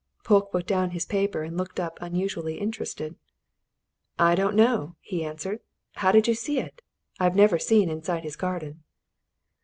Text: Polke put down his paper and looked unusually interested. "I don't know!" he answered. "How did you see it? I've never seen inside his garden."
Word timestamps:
Polke 0.23 0.51
put 0.51 0.65
down 0.65 0.89
his 0.97 1.05
paper 1.05 1.43
and 1.43 1.55
looked 1.55 1.79
unusually 1.79 2.57
interested. 2.57 3.15
"I 4.17 4.33
don't 4.33 4.55
know!" 4.55 4.95
he 4.99 5.23
answered. 5.23 5.59
"How 5.91 6.11
did 6.11 6.27
you 6.27 6.33
see 6.33 6.57
it? 6.59 6.81
I've 7.19 7.35
never 7.35 7.59
seen 7.59 7.87
inside 7.87 8.23
his 8.23 8.35
garden." 8.35 8.81